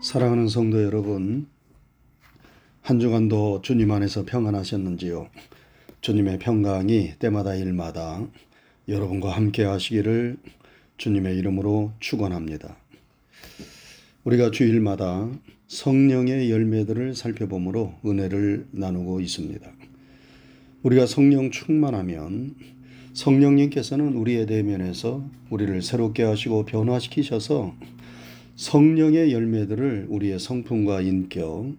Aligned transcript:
사랑하는 0.00 0.48
성도 0.48 0.82
여러분, 0.84 1.46
한 2.82 3.00
주간도 3.00 3.62
주님 3.62 3.90
안에서 3.90 4.24
평안하셨는지요? 4.26 5.28
주님의 6.02 6.38
평강이 6.38 7.14
때마다 7.18 7.54
일마다 7.54 8.24
여러분과 8.88 9.30
함께 9.30 9.64
하시기를 9.64 10.36
주님의 10.98 11.38
이름으로 11.38 11.92
축원합니다. 11.98 12.76
우리가 14.24 14.50
주일마다 14.50 15.30
성령의 15.66 16.50
열매들을 16.50 17.14
살펴보므로 17.14 17.94
은혜를 18.04 18.66
나누고 18.72 19.20
있습니다. 19.20 19.66
우리가 20.82 21.06
성령 21.06 21.50
충만하면 21.50 22.54
성령님께서는 23.14 24.12
우리의 24.12 24.46
대면에서 24.46 25.24
우리를 25.48 25.80
새롭게 25.80 26.22
하시고 26.22 26.66
변화시키셔서 26.66 27.74
성령의 28.56 29.34
열매들을 29.34 30.06
우리의 30.08 30.38
성품과 30.38 31.02
인격 31.02 31.76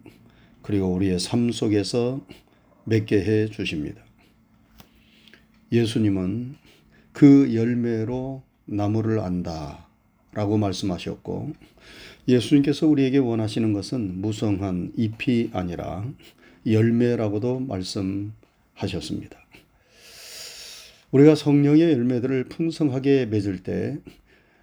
그리고 0.61 0.93
우리의 0.93 1.19
삶 1.19 1.51
속에서 1.51 2.23
맺게 2.85 3.19
해 3.23 3.47
주십니다. 3.47 4.01
예수님은 5.71 6.55
그 7.13 7.55
열매로 7.55 8.43
나무를 8.65 9.19
안다 9.19 9.87
라고 10.33 10.57
말씀하셨고 10.59 11.53
예수님께서 12.27 12.87
우리에게 12.87 13.17
원하시는 13.17 13.73
것은 13.73 14.21
무성한 14.21 14.93
잎이 14.95 15.49
아니라 15.53 16.07
열매라고도 16.67 17.59
말씀하셨습니다. 17.61 19.39
우리가 21.09 21.33
성령의 21.33 21.93
열매들을 21.93 22.43
풍성하게 22.49 23.25
맺을 23.25 23.63
때 23.63 23.97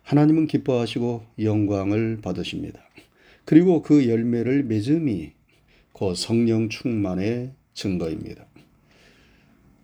하나님은 0.04 0.46
기뻐하시고 0.46 1.24
영광을 1.40 2.18
받으십니다. 2.22 2.80
그리고 3.46 3.82
그 3.82 4.08
열매를 4.08 4.62
맺음이 4.64 5.32
그 5.94 6.14
성령 6.14 6.68
충만의 6.68 7.52
증거입니다. 7.72 8.44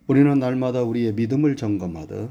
우리는 0.05 0.37
날마다 0.37 0.83
우리의 0.83 1.13
믿음을 1.13 1.55
점검하듯 1.55 2.29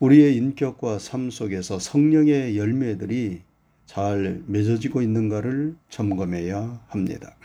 우리의 0.00 0.36
인격과 0.36 0.98
삶 0.98 1.30
속에서 1.30 1.78
성령의 1.78 2.56
열매들이 2.56 3.42
잘 3.84 4.42
맺어지고 4.46 5.02
있는가를 5.02 5.76
점검해야 5.90 6.80
합니다. 6.88 7.36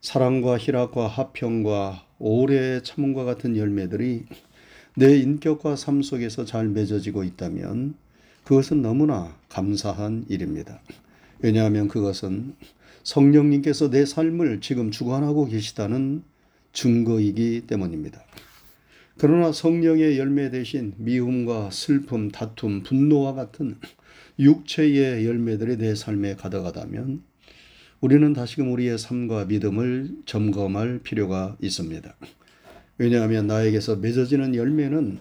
사랑과 0.00 0.56
희락과 0.56 1.08
화평과 1.08 2.06
오래 2.18 2.82
참음과 2.82 3.24
같은 3.24 3.56
열매들이 3.56 4.24
내 4.96 5.18
인격과 5.18 5.76
삶 5.76 6.00
속에서 6.00 6.46
잘 6.46 6.68
맺어지고 6.68 7.24
있다면 7.24 7.94
그것은 8.46 8.80
너무나 8.80 9.36
감사한 9.48 10.26
일입니다. 10.28 10.80
왜냐하면 11.40 11.88
그것은 11.88 12.54
성령님께서 13.02 13.90
내 13.90 14.06
삶을 14.06 14.60
지금 14.60 14.92
주관하고 14.92 15.46
계시다는 15.46 16.22
증거이기 16.72 17.64
때문입니다. 17.66 18.22
그러나 19.18 19.50
성령의 19.50 20.16
열매 20.16 20.50
대신 20.50 20.94
미움과 20.96 21.70
슬픔, 21.72 22.30
다툼, 22.30 22.84
분노와 22.84 23.34
같은 23.34 23.78
육체의 24.38 25.26
열매들이 25.26 25.78
내 25.78 25.96
삶에 25.96 26.36
가득하다면 26.36 27.24
우리는 28.00 28.32
다시금 28.32 28.70
우리의 28.70 28.96
삶과 28.96 29.46
믿음을 29.46 30.18
점검할 30.24 31.00
필요가 31.02 31.56
있습니다. 31.60 32.14
왜냐하면 32.98 33.48
나에게서 33.48 33.96
맺어지는 33.96 34.54
열매는 34.54 35.18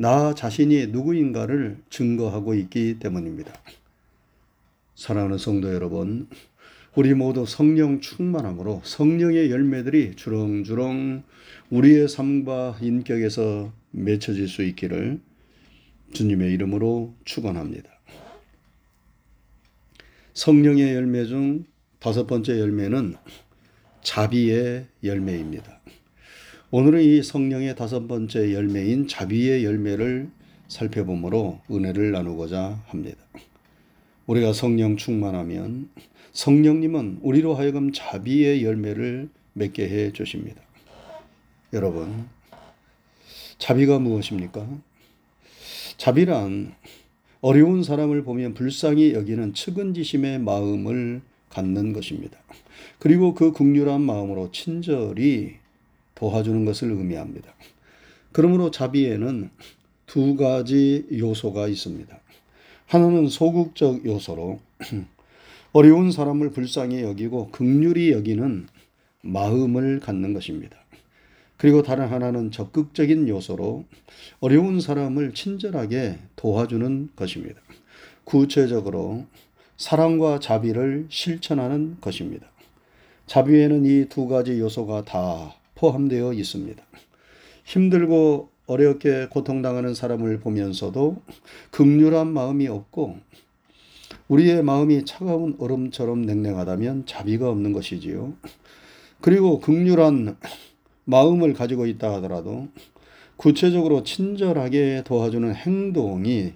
나 0.00 0.32
자신이 0.32 0.86
누구인가를 0.86 1.76
증거하고 1.90 2.54
있기 2.54 3.00
때문입니다. 3.00 3.52
사랑하는 4.94 5.38
성도 5.38 5.74
여러분, 5.74 6.28
우리 6.94 7.14
모두 7.14 7.44
성령 7.44 8.00
충만함으로 8.00 8.82
성령의 8.84 9.50
열매들이 9.50 10.14
주렁주렁 10.14 11.24
우리의 11.70 12.06
삶과 12.06 12.78
인격에서 12.80 13.72
맺혀질 13.90 14.46
수 14.46 14.62
있기를 14.62 15.20
주님의 16.12 16.52
이름으로 16.52 17.16
축원합니다. 17.24 17.90
성령의 20.34 20.94
열매 20.94 21.24
중 21.24 21.64
다섯 21.98 22.28
번째 22.28 22.60
열매는 22.60 23.16
자비의 24.02 24.86
열매입니다. 25.02 25.80
오늘은 26.70 27.00
이 27.00 27.22
성령의 27.22 27.76
다섯 27.76 28.06
번째 28.08 28.52
열매인 28.52 29.08
자비의 29.08 29.64
열매를 29.64 30.28
살펴보므로 30.68 31.60
은혜를 31.70 32.12
나누고자 32.12 32.82
합니다. 32.88 33.16
우리가 34.26 34.52
성령 34.52 34.98
충만하면 34.98 35.88
성령님은 36.32 37.20
우리로 37.22 37.54
하여금 37.54 37.90
자비의 37.90 38.64
열매를 38.64 39.30
맺게 39.54 39.88
해 39.88 40.12
주십니다. 40.12 40.60
여러분, 41.72 42.26
자비가 43.56 43.98
무엇입니까? 43.98 44.68
자비란 45.96 46.74
어려운 47.40 47.82
사람을 47.82 48.24
보면 48.24 48.52
불쌍히 48.52 49.14
여기는 49.14 49.54
측은지심의 49.54 50.40
마음을 50.40 51.22
갖는 51.48 51.94
것입니다. 51.94 52.38
그리고 52.98 53.32
그 53.32 53.52
국률한 53.52 54.02
마음으로 54.02 54.50
친절히 54.52 55.54
도와주는 56.18 56.64
것을 56.64 56.90
의미합니다. 56.90 57.54
그러므로 58.32 58.72
자비에는 58.72 59.50
두 60.06 60.34
가지 60.34 61.06
요소가 61.12 61.68
있습니다. 61.68 62.18
하나는 62.86 63.28
소극적 63.28 64.04
요소로 64.04 64.58
어려운 65.72 66.10
사람을 66.10 66.50
불쌍히 66.50 67.02
여기고 67.02 67.50
극률이 67.50 68.10
여기는 68.10 68.66
마음을 69.20 70.00
갖는 70.00 70.32
것입니다. 70.32 70.76
그리고 71.56 71.82
다른 71.82 72.08
하나는 72.08 72.50
적극적인 72.50 73.28
요소로 73.28 73.84
어려운 74.40 74.80
사람을 74.80 75.34
친절하게 75.34 76.18
도와주는 76.36 77.10
것입니다. 77.14 77.60
구체적으로 78.24 79.26
사랑과 79.76 80.40
자비를 80.40 81.06
실천하는 81.10 81.96
것입니다. 82.00 82.48
자비에는 83.26 83.84
이 83.84 84.06
두 84.08 84.26
가지 84.26 84.58
요소가 84.58 85.04
다 85.04 85.54
포함되어 85.78 86.32
있습니다. 86.32 86.82
힘들고 87.64 88.50
어렵게 88.66 89.28
고통당하는 89.30 89.94
사람을 89.94 90.40
보면서도 90.40 91.22
극률한 91.70 92.32
마음이 92.32 92.68
없고 92.68 93.18
우리의 94.28 94.62
마음이 94.62 95.04
차가운 95.04 95.56
얼음처럼 95.58 96.22
냉랭하다면 96.22 97.06
자비가 97.06 97.48
없는 97.48 97.72
것이지요. 97.72 98.34
그리고 99.20 99.60
극률한 99.60 100.36
마음을 101.04 101.54
가지고 101.54 101.86
있다 101.86 102.12
하더라도 102.16 102.68
구체적으로 103.36 104.02
친절하게 104.02 105.02
도와주는 105.06 105.54
행동이 105.54 106.54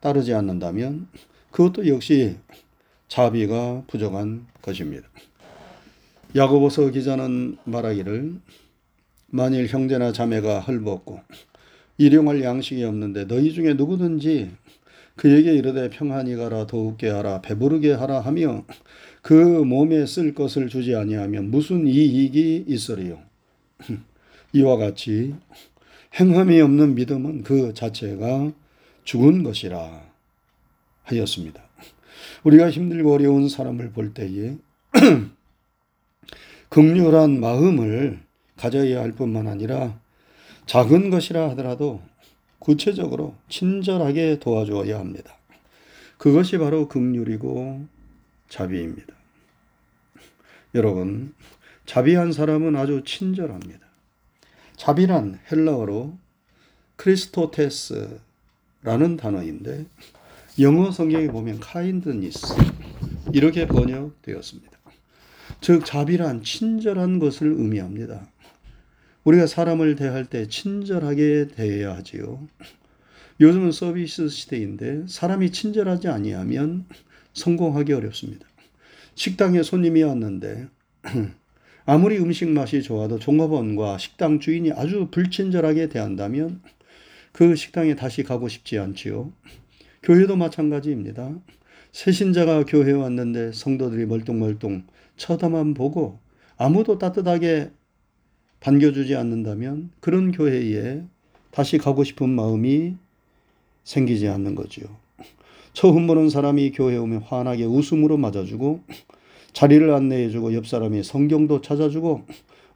따르지 0.00 0.32
않는다면 0.34 1.08
그것도 1.50 1.88
역시 1.88 2.36
자비가 3.08 3.82
부족한 3.88 4.46
것입니다. 4.62 5.06
야고보서 6.34 6.90
기자는 6.90 7.58
말하기를 7.64 8.34
만일 9.28 9.66
형제나 9.66 10.12
자매가 10.12 10.60
헐벗고 10.60 11.20
일용할 11.98 12.42
양식이 12.42 12.82
없는데 12.84 13.26
너희 13.26 13.52
중에 13.52 13.74
누구든지 13.74 14.50
그에게 15.16 15.54
이르되 15.54 15.90
평안히 15.90 16.34
가라 16.36 16.66
더욱게 16.66 17.08
하라 17.10 17.42
배부르게 17.42 17.92
하라 17.92 18.20
하며 18.20 18.64
그 19.20 19.34
몸에 19.34 20.06
쓸 20.06 20.34
것을 20.34 20.68
주지 20.68 20.94
아니하면 20.94 21.50
무슨 21.50 21.86
이익이 21.86 22.64
있으리요 22.66 23.20
이와 24.54 24.78
같이 24.78 25.34
행함이 26.18 26.60
없는 26.60 26.94
믿음은 26.94 27.42
그 27.42 27.74
자체가 27.74 28.52
죽은 29.04 29.42
것이라 29.42 30.02
하였습니다. 31.04 31.62
우리가 32.44 32.70
힘들고 32.70 33.14
어려운 33.14 33.48
사람을 33.48 33.92
볼 33.92 34.14
때에 34.14 34.56
극렬한 36.72 37.38
마음을 37.38 38.18
가져야 38.56 39.02
할 39.02 39.12
뿐만 39.12 39.46
아니라 39.46 40.00
작은 40.64 41.10
것이라 41.10 41.50
하더라도 41.50 42.00
구체적으로 42.58 43.34
친절하게 43.50 44.38
도와줘야 44.38 44.98
합니다. 44.98 45.36
그것이 46.16 46.56
바로 46.56 46.88
극률이고 46.88 47.86
자비입니다. 48.48 49.14
여러분, 50.74 51.34
자비한 51.84 52.32
사람은 52.32 52.74
아주 52.76 53.02
친절합니다. 53.04 53.86
자비란 54.76 55.40
헬라어로 55.52 56.16
크리스토테스라는 56.96 58.16
단어인데 59.20 59.84
영어 60.60 60.90
성경에 60.90 61.26
보면 61.26 61.60
카인드니스 61.60 62.54
이렇게 63.34 63.66
번역되었습니다. 63.66 64.71
즉 65.62 65.84
자비란 65.84 66.42
친절한 66.42 67.20
것을 67.20 67.46
의미합니다. 67.46 68.28
우리가 69.22 69.46
사람을 69.46 69.94
대할 69.94 70.24
때 70.26 70.48
친절하게 70.48 71.48
대해야 71.54 71.94
하지요. 71.94 72.48
요즘은 73.38 73.70
서비스 73.70 74.28
시대인데 74.28 75.04
사람이 75.06 75.52
친절하지 75.52 76.08
아니하면 76.08 76.84
성공하기 77.34 77.92
어렵습니다. 77.92 78.44
식당에 79.14 79.62
손님이 79.62 80.02
왔는데 80.02 80.66
아무리 81.86 82.18
음식 82.18 82.48
맛이 82.48 82.82
좋아도 82.82 83.20
종업원과 83.20 83.98
식당 83.98 84.40
주인이 84.40 84.72
아주 84.72 85.10
불친절하게 85.12 85.90
대한다면 85.90 86.60
그 87.30 87.54
식당에 87.54 87.94
다시 87.94 88.24
가고 88.24 88.48
싶지 88.48 88.80
않지요. 88.80 89.32
교회도 90.02 90.34
마찬가지입니다. 90.34 91.36
새신자가 91.92 92.64
교회에 92.64 92.92
왔는데 92.92 93.52
성도들이 93.52 94.06
멀뚱멀뚱 94.06 94.84
쳐다만 95.16 95.74
보고 95.74 96.18
아무도 96.56 96.98
따뜻하게 96.98 97.70
반겨주지 98.60 99.14
않는다면 99.14 99.90
그런 100.00 100.32
교회에 100.32 101.02
다시 101.50 101.78
가고 101.78 102.02
싶은 102.02 102.30
마음이 102.30 102.96
생기지 103.84 104.28
않는 104.28 104.54
거지요. 104.54 104.86
처음 105.74 106.06
보는 106.06 106.30
사람이 106.30 106.72
교회에 106.72 106.96
오면 106.96 107.22
환하게 107.22 107.64
웃음으로 107.64 108.16
맞아주고 108.16 108.80
자리를 109.52 109.90
안내해주고 109.90 110.54
옆 110.54 110.66
사람이 110.66 111.02
성경도 111.02 111.60
찾아주고 111.60 112.26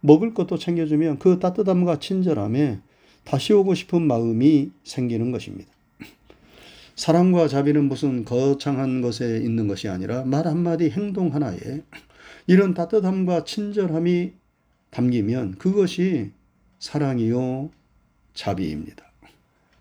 먹을 0.01 0.35
것도 0.35 0.59
챙겨주면 0.59 1.19
그 1.19 1.39
따뜻함과 1.39 2.01
친절함에 2.01 2.81
다시 3.25 3.53
오고 3.55 3.75
싶은 3.75 4.03
마음이 4.03 4.71
생기는 4.85 5.31
것입니다. 5.33 5.71
사랑과 6.97 7.47
자비는 7.47 7.85
무슨 7.85 8.25
거창한 8.25 9.03
것에 9.03 9.37
있는 9.39 9.69
것이 9.69 9.87
아니라 9.87 10.25
말 10.25 10.47
한마디 10.47 10.89
행동 10.89 11.35
하나에 11.35 11.83
이런 12.47 12.73
따뜻함과 12.73 13.45
친절함이 13.45 14.33
담기면 14.91 15.57
그것이 15.59 16.31
사랑이요 16.79 17.71
자비입니다. 18.33 19.05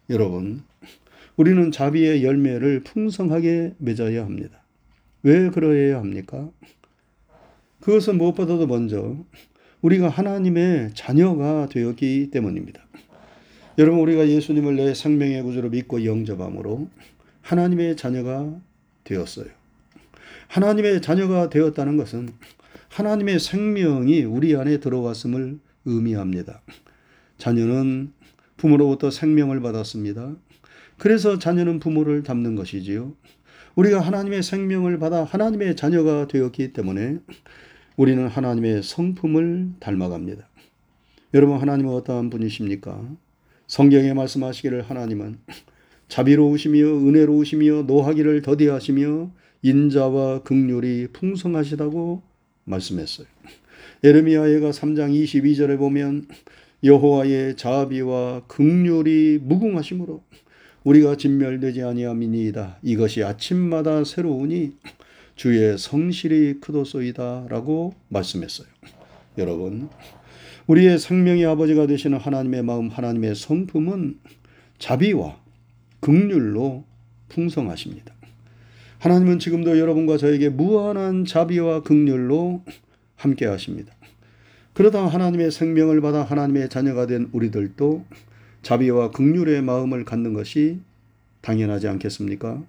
여러분, 0.09 0.63
우리는 1.37 1.71
자비의 1.71 2.23
열매를 2.23 2.81
풍성하게 2.81 3.75
맺어야 3.77 4.23
합니다. 4.23 4.61
왜 5.23 5.49
그러해야 5.49 5.99
합니까? 5.99 6.49
그것은 7.79 8.17
무엇보다도 8.17 8.67
먼저 8.67 9.15
우리가 9.81 10.09
하나님의 10.09 10.91
자녀가 10.93 11.67
되었기 11.69 12.29
때문입니다. 12.31 12.84
여러분, 13.77 13.99
우리가 13.99 14.29
예수님을 14.29 14.77
내 14.77 14.93
생명의 14.93 15.43
구주로 15.43 15.69
믿고 15.69 16.05
영접함으로 16.05 16.87
하나님의 17.41 17.97
자녀가 17.97 18.57
되었어요. 19.03 19.47
하나님의 20.47 21.01
자녀가 21.01 21.49
되었다는 21.49 21.97
것은 21.97 22.29
하나님의 22.89 23.39
생명이 23.39 24.23
우리 24.23 24.55
안에 24.55 24.79
들어왔음을 24.79 25.59
의미합니다. 25.83 26.61
자녀는 27.37 28.13
부모로부터 28.55 29.11
생명을 29.11 29.59
받았습니다. 29.59 30.35
그래서 30.97 31.37
자녀는 31.37 31.79
부모를 31.79 32.23
닮는 32.23 32.55
것이지요. 32.55 33.13
우리가 33.75 33.99
하나님의 33.99 34.41
생명을 34.41 34.99
받아 34.99 35.25
하나님의 35.25 35.75
자녀가 35.75 36.27
되었기 36.27 36.71
때문에 36.71 37.19
우리는 37.97 38.25
하나님의 38.25 38.83
성품을 38.83 39.71
닮아갑니다. 39.81 40.47
여러분, 41.33 41.59
하나님은 41.59 41.93
어떠한 41.93 42.29
분이십니까? 42.29 43.05
성경에 43.67 44.13
말씀하시기를 44.13 44.83
하나님은 44.83 45.39
자비로우시며 46.07 46.77
은혜로우시며 46.77 47.83
노하기를 47.83 48.41
더디하시며 48.41 49.31
인자와 49.63 50.43
극률이 50.43 51.07
풍성하시다고 51.13 52.21
말씀했어요. 52.65 53.27
에르미야가 54.03 54.69
3장 54.69 55.11
22절에 55.11 55.77
보면 55.77 56.27
여호와의 56.83 57.57
자비와 57.57 58.43
극률이 58.47 59.39
무궁하심으로 59.41 60.21
우리가 60.83 61.17
진멸되지 61.17 61.81
아니함이니이다. 61.81 62.79
이것이 62.83 63.23
아침마다 63.23 64.03
새로우니 64.03 64.73
주의 65.35 65.77
성실이 65.77 66.59
크도소이다라고 66.61 67.95
말씀했어요. 68.09 68.67
여러분, 69.39 69.89
우리의 70.67 70.97
생명의 70.97 71.45
아버지가 71.45 71.85
되시는 71.85 72.17
하나님의 72.17 72.63
마음, 72.63 72.89
하나님의 72.89 73.35
성품은 73.35 74.17
자비와 74.79 75.37
극률로 75.99 76.83
풍성하십니다. 77.29 78.13
하나님은 78.99 79.37
지금도 79.37 79.77
여러분과 79.77 80.17
저에게 80.17 80.49
무한한 80.49 81.25
자비와 81.25 81.83
극률로 81.83 82.63
함께 83.15 83.45
하십니다. 83.45 83.93
그러다 84.73 85.05
하나님의 85.07 85.51
생명을 85.51 86.01
받아 86.01 86.23
하나님의 86.23 86.69
자녀가 86.69 87.05
된 87.05 87.29
우리들도 87.31 88.03
자비와 88.63 89.11
극률의 89.11 89.61
마음을 89.61 90.03
갖는 90.03 90.33
것이 90.33 90.79
당연하지 91.41 91.87
않겠습니까? 91.87 92.63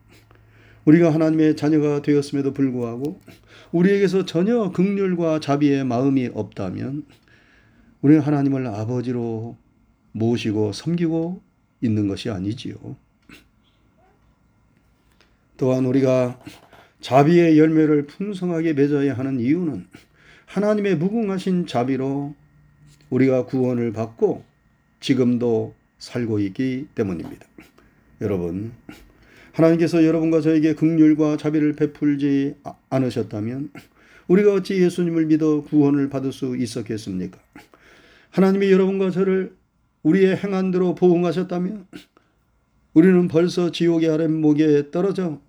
우리가 0.84 1.12
하나님의 1.12 1.56
자녀가 1.56 2.02
되었음에도 2.02 2.52
불구하고 2.52 3.18
우리에게서 3.72 4.26
전혀 4.26 4.70
극률과 4.70 5.40
자비의 5.40 5.84
마음이 5.84 6.30
없다면 6.34 7.04
우리는 8.02 8.20
하나님을 8.20 8.66
아버지로 8.66 9.56
모시고 10.12 10.72
섬기고 10.72 11.40
있는 11.80 12.08
것이 12.08 12.30
아니지요. 12.30 12.74
또한 15.56 15.86
우리가 15.86 16.40
자비의 17.00 17.58
열매를 17.58 18.06
풍성하게 18.06 18.74
맺어야 18.74 19.14
하는 19.16 19.40
이유는 19.40 19.86
하나님의 20.46 20.96
무궁하신 20.96 21.66
자비로 21.66 22.34
우리가 23.10 23.46
구원을 23.46 23.92
받고 23.92 24.44
지금도 25.00 25.74
살고 25.98 26.40
있기 26.40 26.88
때문입니다. 26.94 27.46
여러분, 28.20 28.72
하나님께서 29.52 30.04
여러분과 30.04 30.40
저에게 30.40 30.74
극률과 30.74 31.36
자비를 31.36 31.74
베풀지 31.74 32.56
않으셨다면 32.90 33.70
우리가 34.28 34.54
어찌 34.54 34.82
예수님을 34.82 35.26
믿어 35.26 35.62
구원을 35.62 36.10
받을 36.10 36.32
수 36.32 36.56
있었겠습니까? 36.56 37.38
하나님이 38.30 38.70
여러분과 38.70 39.10
저를 39.10 39.56
우리의 40.02 40.36
행한대로 40.36 40.94
보응하셨다면 40.94 41.86
우리는 42.94 43.28
벌써 43.28 43.70
지옥의 43.70 44.08
아랫목에 44.08 44.90
떨어져 44.90 45.40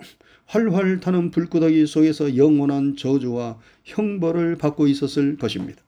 활활 0.46 1.00
타는 1.00 1.32
불구덩이 1.32 1.86
속에서 1.86 2.38
영원한 2.38 2.96
저주와 2.96 3.60
형벌을 3.84 4.58
받고 4.58 4.88
있었을 4.88 5.38
것입니다. 5.38 5.82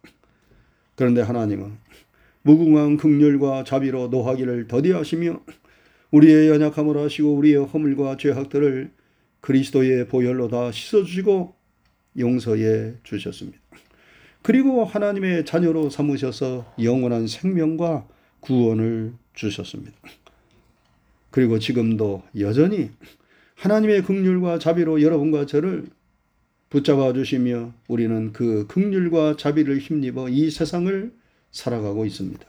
그런데 0.95 1.21
하나님은 1.21 1.77
무궁한 2.41 2.97
극렬과 2.97 3.63
자비로 3.63 4.07
노하기를 4.07 4.68
더디하시며 4.68 5.42
우리의 6.12 6.50
연약함을 6.50 6.97
아시고 6.97 7.35
우리의 7.35 7.65
허물과 7.65 8.18
죄악들을 8.18 8.92
그리스도의 9.42 10.07
보혈로 10.07 10.47
다 10.50 10.71
씻어주시고 10.71 11.56
용서해 12.18 12.95
주셨습니다. 13.03 13.59
그리고 14.42 14.86
하나님의 14.86 15.46
자녀로 15.46 15.90
삼으셔서 15.90 16.74
영원한 16.81 17.28
생명과 17.28 18.08
구원을 18.40 19.14
주셨습니다. 19.34 19.98
그리고 21.30 21.60
지금도 21.60 22.24
여전히 22.40 22.90
하나님의 23.56 24.04
극률과 24.04 24.60
자비로 24.60 25.02
여러분과 25.02 25.46
저를 25.46 25.88
붙잡아 26.69 27.14
주시며 27.14 27.74
우리는 27.88 28.31
그 28.31 28.66
극률과 28.68 29.36
자비를 29.38 29.80
힘입어 29.80 30.30
이 30.30 30.50
세상을 30.50 31.12
살아가고 31.52 32.06
있습니다. 32.06 32.46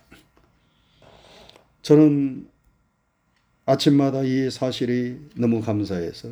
저는 1.82 2.48
아침마다 3.64 4.22
이 4.22 4.50
사실이 4.50 5.16
너무 5.36 5.60
감사해서 5.60 6.28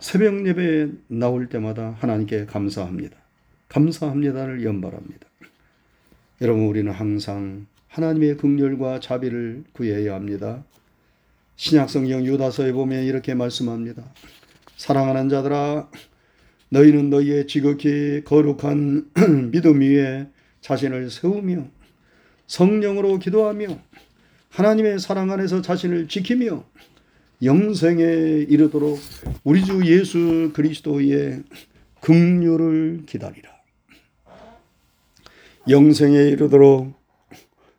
새벽 0.00 0.46
예배에 0.46 0.88
나올 1.06 1.48
때마다 1.48 1.96
하나님께 2.00 2.46
감사합니다. 2.46 3.21
감사합니다를 3.72 4.64
연발합니다. 4.64 5.26
여러분 6.42 6.66
우리는 6.66 6.92
항상 6.92 7.66
하나님의 7.88 8.36
극렬과 8.36 9.00
자비를 9.00 9.64
구해야 9.72 10.14
합니다. 10.14 10.64
신약성경 11.56 12.26
유다서에 12.26 12.72
보면 12.72 13.04
이렇게 13.04 13.34
말씀합니다. 13.34 14.02
사랑하는 14.76 15.28
자들아 15.28 15.88
너희는 16.68 17.10
너희의 17.10 17.46
지극히 17.46 18.22
거룩한 18.24 19.10
믿음 19.52 19.80
위에 19.80 20.26
자신을 20.60 21.10
세우며 21.10 21.66
성령으로 22.46 23.18
기도하며 23.18 23.78
하나님의 24.50 24.98
사랑 24.98 25.30
안에서 25.30 25.62
자신을 25.62 26.08
지키며 26.08 26.64
영생에 27.42 28.02
이르도록 28.48 28.98
우리 29.44 29.64
주 29.64 29.84
예수 29.86 30.50
그리스도의 30.52 31.42
긍휼을 32.00 33.04
기다리라. 33.06 33.61
영생에 35.68 36.16
이르도록 36.30 36.92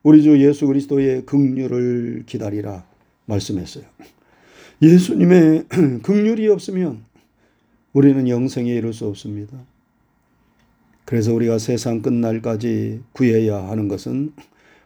우리 0.03 0.23
주 0.23 0.41
예수 0.41 0.67
그리스도의 0.67 1.25
긍휼을 1.25 2.23
기다리라. 2.25 2.85
말씀했어요. 3.25 3.85
예수님의 4.81 5.65
극률이 6.03 6.47
없으면 6.49 7.03
우리는 7.93 8.27
영생에 8.27 8.73
이를 8.73 8.93
수 8.93 9.07
없습니다. 9.07 9.57
그래서 11.05 11.33
우리가 11.33 11.57
세상 11.57 12.01
끝날까지 12.01 13.01
구해야 13.11 13.69
하는 13.69 13.87
것은 13.87 14.33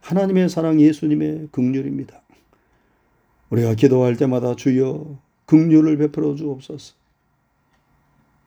하나님의 0.01 0.49
사랑 0.49 0.81
예수님의 0.81 1.49
극률입니다. 1.51 2.21
우리가 3.49 3.75
기도할 3.75 4.17
때마다 4.17 4.55
주여 4.55 5.19
극률을 5.45 5.97
베풀어 5.97 6.35
주옵소서. 6.35 6.95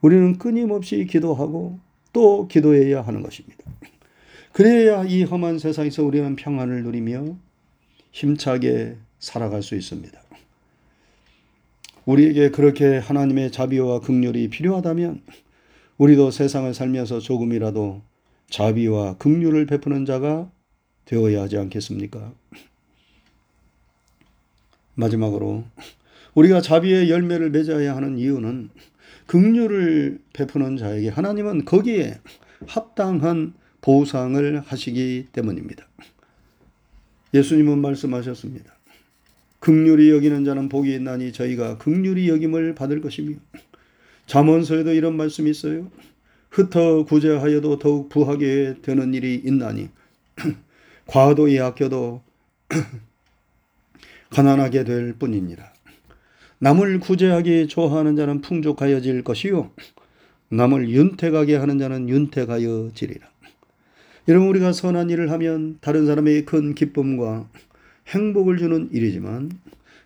우리는 0.03 0.39
끊임없이 0.39 1.07
기도하고 1.07 1.79
또 2.13 2.49
기도해야 2.49 3.03
하는 3.03 3.23
것입니다. 3.23 3.65
그래야 4.53 5.05
이 5.05 5.23
험한 5.23 5.59
세상에서 5.59 6.03
우리는 6.05 6.35
평안을 6.37 6.83
누리며 6.83 7.37
힘차게 8.13 8.97
살아갈 9.19 9.63
수 9.63 9.77
있습니다. 9.77 10.21
우리에게 12.05 12.51
그렇게 12.51 12.99
하나님의 12.99 13.53
자비와 13.53 14.01
극률이 14.01 14.49
필요하다면 14.49 15.23
우리도 15.99 16.31
세상을 16.31 16.73
살면서 16.75 17.21
조금이라도 17.21 18.03
자비와 18.49 19.17
극률을 19.19 19.67
베푸는 19.67 20.07
자가 20.07 20.51
되어야 21.05 21.43
하지 21.43 21.57
않겠습니까? 21.59 22.33
마지막으로 24.95 25.65
우리가 26.35 26.61
자비의 26.61 27.11
열매를 27.11 27.51
맺어야 27.51 27.95
하는 27.95 28.19
이유는 28.19 28.71
극률을 29.27 30.21
베푸는 30.33 30.77
자에게 30.77 31.09
하나님은 31.09 31.65
거기에 31.65 32.19
합당한 32.67 33.55
보상을 33.81 34.61
하시기 34.61 35.29
때문입니다. 35.33 35.87
예수님은 37.33 37.81
말씀하셨습니다. 37.81 38.75
극률이 39.61 40.11
여기는 40.11 40.45
자는 40.45 40.69
복이 40.69 40.93
있나니 40.95 41.33
저희가 41.33 41.79
극률이 41.79 42.29
여김을 42.29 42.75
받을 42.75 43.01
것이며 43.01 43.37
잠언서에도 44.27 44.93
이런 44.93 45.17
말씀이 45.17 45.51
있어요. 45.51 45.91
흩어 46.51 47.05
구제하여도 47.05 47.79
더욱 47.79 48.09
부하게 48.09 48.77
되는 48.83 49.15
일이 49.15 49.35
있나니 49.45 49.89
과도히 51.07 51.61
아껴도 51.61 52.23
가난하게 54.31 54.85
될 54.85 55.13
뿐이니라. 55.15 55.73
남을 56.59 57.01
구제하기 57.01 57.69
좋아하는 57.69 58.17
자는 58.17 58.43
풍족하여질 58.43 59.25
것이요 59.25 59.71
남을 60.51 60.91
윤택하게 60.91 61.57
하는 61.57 61.79
자는 61.79 62.09
윤택하여지리라. 62.09 63.30
여러분 64.29 64.49
우리가 64.49 64.73
선한 64.73 65.11
일을 65.11 65.31
하면 65.31 65.79
다른 65.81 66.07
사람에게 66.07 66.45
큰 66.45 66.75
기쁨과 66.75 67.49
행복을 68.09 68.59
주는 68.59 68.89
일이지만 68.93 69.51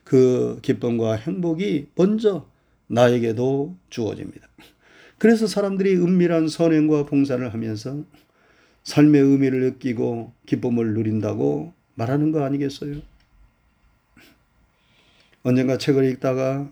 그 0.05 0.59
기쁨과 0.63 1.17
행복이 1.17 1.89
먼저 1.95 2.47
나에게도 2.87 3.75
주어집니다. 3.91 4.49
그래서 5.19 5.47
사람들이 5.47 5.97
은밀한 5.97 6.49
선행과 6.49 7.07
봉사를 7.07 7.53
하면서 7.53 8.05
삶의 8.85 9.23
의미를 9.23 9.61
느끼고 9.61 10.33
기쁨을 10.47 10.95
누린다고 10.95 11.73
말하는 11.95 12.33
거 12.33 12.45
아니겠어요? 12.45 13.01
언젠가 15.43 15.79
책을 15.79 16.05
읽다가 16.11 16.71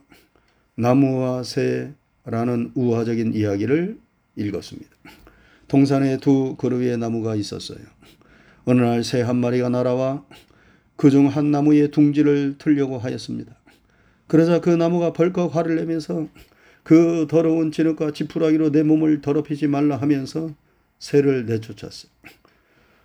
나무와 0.75 1.43
새라는 1.43 2.73
우화적인 2.75 3.35
이야기를 3.35 3.99
읽었습니다. 4.37 4.91
동산에 5.77 6.19
두 6.19 6.55
그루의 6.57 6.99
나무가 6.99 7.35
있었어요. 7.35 7.79
어느 8.67 8.83
날 8.83 9.01
새 9.01 9.23
한 9.23 9.39
마리가 9.39 9.71
날아와 9.71 10.23
그 10.97 11.09
중 11.09 11.29
한 11.29 11.51
나무의 11.51 11.91
둥지를 11.91 12.57
틀려고 12.59 12.99
하였습니다. 12.99 13.57
그러자 14.27 14.61
그 14.61 14.69
나무가 14.69 15.15
벌컥 15.15 15.57
화를 15.57 15.77
내면서 15.77 16.29
그 16.83 17.27
더러운 17.27 17.73
진흙과 17.73 18.13
지푸라기로 18.13 18.71
내 18.71 18.83
몸을 18.83 19.23
더럽히지 19.23 19.67
말라 19.67 19.97
하면서 19.97 20.51
새를 20.99 21.47
내쫓았어요. 21.47 22.13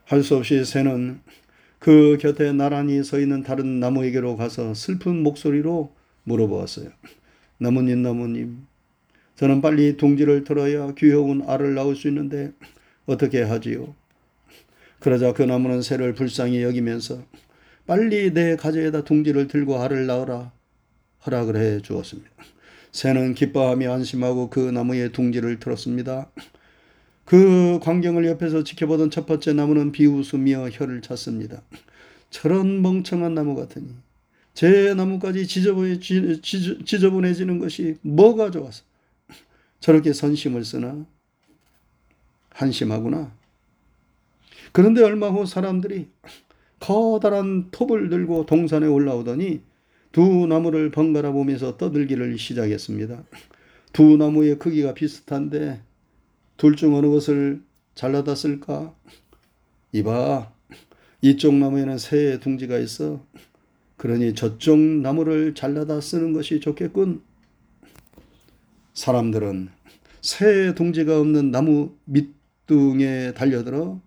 할 0.03 0.21
수 0.24 0.36
없이 0.36 0.65
새는 0.65 1.21
그 1.79 2.17
곁에 2.19 2.51
나란히 2.51 3.01
서 3.01 3.17
있는 3.17 3.43
다른 3.43 3.79
나무에게로 3.79 4.36
가서 4.36 4.74
슬픈 4.74 5.24
목소리로 5.24 5.93
물어보았어요. 6.25 6.89
나무님, 7.59 8.01
나무님, 8.01 8.67
저는 9.38 9.62
빨리 9.62 9.98
둥지를 9.98 10.44
틀어야 10.44 10.94
귀여운 10.96 11.44
알을 11.48 11.75
낳을 11.75 11.96
수 11.96 12.08
있는데 12.08 12.51
어떻게 13.06 13.44
하지요? 13.44 13.96
그러자 15.00 15.34
그 15.34 15.44
나무는 15.44 15.84
새를 15.84 16.13
불쌍히 16.15 16.63
여기면서 16.63 17.24
빨리 17.86 18.34
내 18.34 18.56
가재에다 18.56 19.03
둥지를 19.03 19.48
들고 19.48 19.79
알을 19.79 20.08
낳으라 20.08 20.51
허락을 21.25 21.56
해 21.56 21.82
주었습니다. 21.82 22.29
새는 22.91 23.36
기뻐하며 23.36 23.94
안심하고 23.94 24.50
그 24.50 24.60
나무에 24.60 25.10
둥지를 25.12 25.60
틀었습니다. 25.60 26.32
그 27.24 27.79
광경을 27.84 28.25
옆에서 28.25 28.63
지켜보던 28.63 29.12
첫 29.12 29.27
번째 29.27 29.53
나무는 29.53 29.91
비웃으며 29.91 30.70
혀를 30.72 31.01
찼습니다. 31.01 31.62
저런 32.32 32.82
멍청한 32.82 33.36
나무 33.36 33.56
같으니 33.56 33.89
제 34.56 34.96
나무까지 34.96 35.46
지저분해, 35.46 36.00
지저분해지는 36.00 37.60
것이 37.60 37.98
뭐가 38.01 38.50
좋아서 38.50 38.87
저렇게 39.79 40.13
선심을 40.13 40.63
쓰나 40.65 41.05
한심하구나. 42.50 43.31
그런데 44.72 45.03
얼마 45.03 45.29
후 45.29 45.46
사람들이 45.46 46.10
커다란 46.79 47.69
톱을 47.72 48.10
들고 48.10 48.46
동산에 48.46 48.88
올라오더니 48.88 49.62
두 50.12 50.48
나무를 50.48 50.91
번갈아 50.91 51.31
보면서 51.31 51.77
떠들기를 51.77 52.38
시작했습니다. 52.38 53.24
두 53.93 54.17
나무의 54.17 54.60
크기가 54.60 54.93
비슷한데 54.93 55.81
둘 56.57 56.75
중 56.75 56.96
어느 56.96 57.07
것을 57.07 57.62
잘라다 57.96 58.36
쓸까? 58.36 58.93
이봐, 59.91 60.51
이쪽 61.22 61.55
나무에는 61.55 61.98
새 61.98 62.39
둥지가 62.39 62.77
있어. 62.79 63.24
그러니 63.96 64.36
저쪽 64.36 64.77
나무를 64.77 65.55
잘라다 65.55 66.01
쓰는 66.01 66.34
것이 66.34 66.60
좋겠군. 66.60 67.22
사람들은 68.98 69.70
새 70.22 70.74
둥지가 70.74 71.20
없는 71.20 71.51
나무 71.51 71.96
밑둥에 72.06 73.36
달려들어 73.36 74.01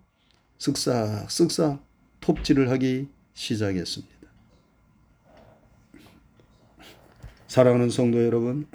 쓱싹 0.57 1.27
쓱싹 1.27 1.79
톱질을 2.19 2.69
하기 2.71 3.07
시작했습니다. 3.33 4.13
사랑하는 7.47 7.89
성도 7.89 8.21
여러분, 8.25 8.67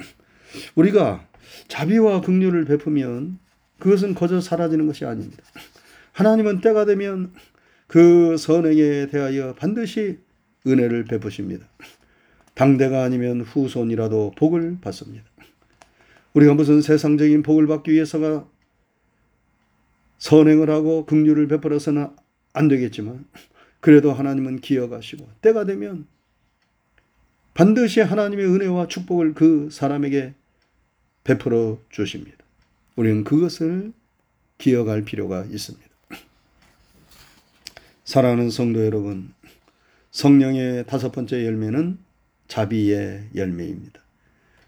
우리가 0.74 1.28
자비와 1.68 2.22
긍휼을 2.22 2.64
베푸면 2.64 3.38
그것은 3.78 4.14
거저 4.14 4.40
사라지는 4.40 4.86
것이 4.86 5.04
아닙니다. 5.04 5.44
하나님은 6.12 6.62
때가 6.62 6.86
되면 6.86 7.34
그 7.86 8.38
선행에 8.38 9.08
대하여 9.08 9.54
반드시 9.54 10.20
은혜를 10.66 11.04
베푸십니다. 11.04 11.66
당대가 12.54 13.04
아니면 13.04 13.42
후손이라도 13.42 14.32
복을 14.38 14.78
받습니다. 14.80 15.26
우리가 16.36 16.52
무슨 16.52 16.82
세상적인 16.82 17.42
복을 17.42 17.66
받기 17.66 17.90
위해서가 17.90 18.46
선행을 20.18 20.68
하고 20.68 21.06
긍휼을 21.06 21.48
베풀어서는 21.48 22.08
안 22.52 22.68
되겠지만 22.68 23.24
그래도 23.80 24.12
하나님은 24.12 24.60
기억하시고 24.60 25.26
때가 25.40 25.64
되면 25.64 26.06
반드시 27.54 28.00
하나님의 28.00 28.44
은혜와 28.46 28.86
축복을 28.88 29.32
그 29.32 29.70
사람에게 29.70 30.34
베풀어 31.24 31.78
주십니다. 31.88 32.36
우리는 32.96 33.24
그것을 33.24 33.94
기억할 34.58 35.04
필요가 35.04 35.42
있습니다. 35.44 35.86
사랑하는 38.04 38.50
성도 38.50 38.84
여러분, 38.84 39.32
성령의 40.10 40.86
다섯 40.86 41.12
번째 41.12 41.44
열매는 41.46 41.98
자비의 42.46 43.30
열매입니다. 43.34 44.05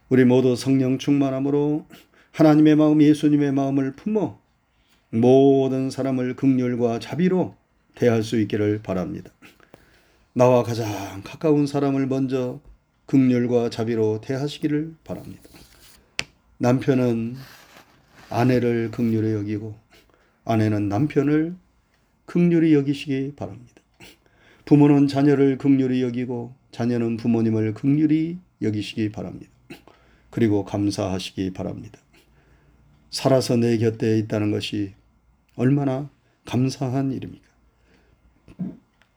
우리 0.09 0.25
모두 0.25 0.57
성령 0.57 0.97
충만함으로 0.97 1.87
하나님의 2.33 2.77
마음, 2.77 3.03
예수님의 3.03 3.53
마음을 3.53 3.93
품어 3.93 4.39
모든 5.11 5.91
사람을 5.91 6.35
극률과 6.35 6.99
자비로 6.99 7.55
대할 7.95 8.23
수 8.23 8.41
있기를 8.41 8.81
바랍니다. 8.83 9.31
나와 10.33 10.63
가장 10.63 10.89
가까운 11.25 11.67
사람을 11.67 12.07
먼저 12.07 12.59
극률과 13.05 13.69
자비로 13.69 14.23
대하시기를 14.23 14.95
바랍니다. 15.05 15.43
남편은 16.57 17.37
아내를 18.31 18.91
극률히 18.91 19.33
여기고 19.33 19.75
아내는 20.47 20.89
남편을 20.89 21.55
극률히 22.25 22.73
여기시기 22.73 23.35
바랍니다. 23.37 23.83
부모는 24.65 25.07
자녀를 25.07 25.59
극률히 25.59 26.03
여기고 26.03 26.55
자녀는 26.73 27.19
부모님을 27.19 27.75
극률히 27.75 28.39
여기시기 28.63 29.11
바랍니다. 29.11 29.58
그리고 30.39 30.65
감사하시기 30.65 31.53
바랍니다. 31.53 31.99
살아서 33.11 33.57
내 33.57 33.77
곁에 33.77 34.19
있다는 34.19 34.53
것이 34.53 34.93
얼마나 35.57 36.09
감사한 36.45 37.11
일입니까? 37.11 37.45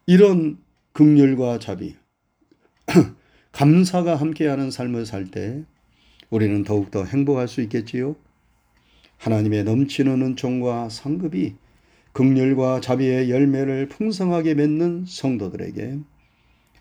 이런 0.08 0.58
극률과 0.94 1.60
자비, 1.60 1.96
감사가 3.54 4.16
함께하는 4.16 4.72
삶을 4.72 5.06
살 5.06 5.30
때 5.30 5.64
우리는 6.32 6.64
더욱더 6.64 7.06
행복할 7.06 7.48
수 7.48 7.62
있겠지요. 7.62 8.16
하나님의 9.18 9.64
넘치는 9.64 10.24
은총과 10.24 10.90
상급이 10.90 11.54
극률과 12.14 12.82
자비의 12.82 13.30
열매를 13.30 13.90
풍성하게 13.90 14.56
맺는 14.56 15.06
성도들에게 15.08 16.00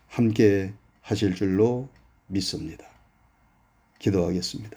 함께 0.06 0.72
하실 1.02 1.34
줄로 1.34 1.90
믿습니다. 2.28 2.89
기도하겠습니다. 4.00 4.76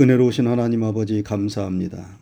은혜로우신 0.00 0.46
하나님 0.46 0.84
아버지 0.84 1.22
감사합니다. 1.22 2.18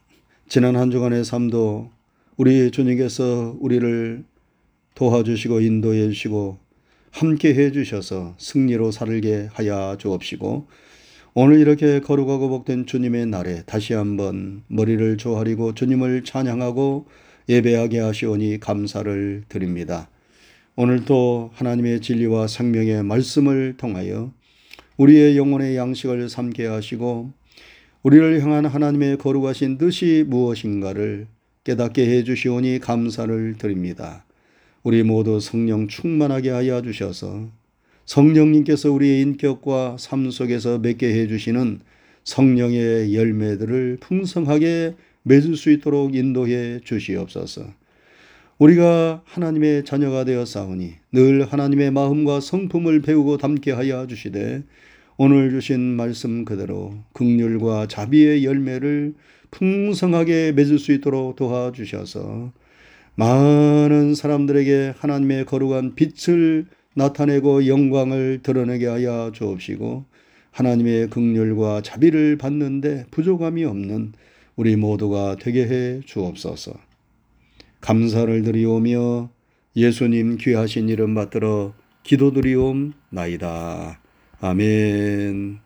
지난 0.48 0.76
한 0.76 0.90
주간의 0.90 1.24
삶도 1.24 1.90
우리 2.36 2.70
주님께서 2.70 3.56
우리를 3.60 4.24
도와주시고 4.94 5.60
인도해 5.60 6.08
주시고 6.08 6.58
함께 7.10 7.54
해 7.54 7.70
주셔서 7.70 8.34
승리로 8.38 8.90
살게 8.90 9.50
하여 9.52 9.96
주옵시고 9.98 10.66
오늘 11.34 11.60
이렇게 11.60 12.00
거룩하고 12.00 12.48
복된 12.48 12.86
주님의 12.86 13.26
날에 13.26 13.62
다시 13.66 13.92
한번 13.92 14.62
머리를 14.68 15.18
조아리고 15.18 15.74
주님을 15.74 16.24
찬양하고 16.24 17.06
예배하게 17.48 17.98
하시오니 18.00 18.60
감사를 18.60 19.44
드립니다. 19.48 20.08
오늘도 20.76 21.50
하나님의 21.54 22.00
진리와 22.00 22.46
생명의 22.46 23.02
말씀을 23.02 23.74
통하여 23.76 24.32
우리의 24.96 25.36
영혼의 25.36 25.76
양식을 25.76 26.28
삼게 26.28 26.66
하시고 26.66 27.30
우리를 28.02 28.40
향한 28.42 28.66
하나님의 28.66 29.18
거룩하신 29.18 29.78
뜻이 29.78 30.24
무엇인가를 30.26 31.26
깨닫게 31.64 32.06
해 32.08 32.24
주시오니 32.24 32.78
감사를 32.78 33.56
드립니다. 33.58 34.24
우리 34.82 35.02
모두 35.02 35.40
성령 35.40 35.88
충만하게 35.88 36.50
하여 36.50 36.80
주셔서 36.80 37.48
성령님께서 38.04 38.92
우리의 38.92 39.20
인격과 39.22 39.96
삶 39.98 40.30
속에서 40.30 40.78
맺게 40.78 41.12
해 41.12 41.26
주시는 41.26 41.80
성령의 42.22 43.14
열매들을 43.14 43.98
풍성하게 44.00 44.94
맺을 45.24 45.56
수 45.56 45.70
있도록 45.72 46.14
인도해 46.14 46.80
주시옵소서. 46.84 47.66
우리가 48.58 49.22
하나님의 49.24 49.84
자녀가 49.84 50.24
되어 50.24 50.44
싸우니 50.44 50.94
늘 51.12 51.44
하나님의 51.44 51.90
마음과 51.90 52.40
성품을 52.40 53.02
배우고 53.02 53.36
담게 53.36 53.72
하여 53.72 54.06
주시되 54.06 54.62
오늘 55.18 55.48
주신 55.48 55.80
말씀 55.80 56.44
그대로 56.44 56.92
극률과 57.14 57.86
자비의 57.86 58.44
열매를 58.44 59.14
풍성하게 59.50 60.52
맺을 60.52 60.78
수 60.78 60.92
있도록 60.92 61.36
도와주셔서 61.36 62.52
많은 63.14 64.14
사람들에게 64.14 64.92
하나님의 64.98 65.46
거룩한 65.46 65.94
빛을 65.94 66.66
나타내고 66.92 67.66
영광을 67.66 68.40
드러내게 68.42 68.88
하여 68.88 69.32
주옵시고 69.32 70.04
하나님의 70.50 71.08
극률과 71.08 71.80
자비를 71.80 72.36
받는데 72.36 73.06
부족함이 73.10 73.64
없는 73.64 74.12
우리 74.54 74.76
모두가 74.76 75.36
되게 75.40 75.66
해 75.66 76.00
주옵소서. 76.04 76.74
감사를 77.80 78.42
드리오며 78.42 79.30
예수님 79.76 80.36
귀하신 80.36 80.90
이름 80.90 81.14
받들어 81.14 81.72
기도드리옵나이다. 82.02 84.00
아멘. 84.40 85.60